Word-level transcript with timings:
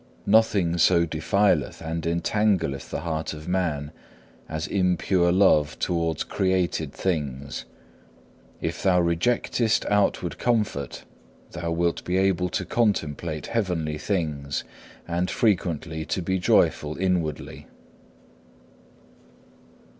Nothing 0.25 0.79
so 0.79 1.05
defileth 1.05 1.79
and 1.79 2.05
entangleth 2.07 2.89
the 2.89 3.01
heart 3.01 3.33
of 3.35 3.47
man 3.47 3.91
as 4.49 4.65
impure 4.65 5.31
love 5.31 5.77
towards 5.77 6.23
created 6.23 6.91
things. 6.91 7.65
If 8.61 8.81
thou 8.81 8.99
rejectest 8.99 9.85
outward 9.91 10.39
comfort 10.39 11.03
thou 11.51 11.69
wilt 11.69 12.03
be 12.03 12.17
able 12.17 12.49
to 12.49 12.65
contemplate 12.65 13.45
heavenly 13.45 13.99
things 13.99 14.63
and 15.07 15.29
frequently 15.29 16.03
to 16.05 16.23
be 16.23 16.39
joyful 16.39 16.97
inwardly. 16.97 17.67